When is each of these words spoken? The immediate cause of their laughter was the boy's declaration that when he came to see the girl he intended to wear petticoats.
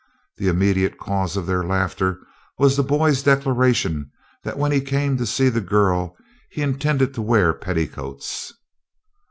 The 0.37 0.47
immediate 0.47 0.97
cause 0.97 1.37
of 1.37 1.45
their 1.45 1.63
laughter 1.63 2.19
was 2.57 2.75
the 2.75 2.81
boy's 2.81 3.21
declaration 3.21 4.09
that 4.43 4.57
when 4.57 4.71
he 4.71 4.81
came 4.81 5.15
to 5.17 5.27
see 5.27 5.47
the 5.47 5.61
girl 5.61 6.17
he 6.49 6.63
intended 6.63 7.13
to 7.13 7.21
wear 7.21 7.53
petticoats. 7.53 8.51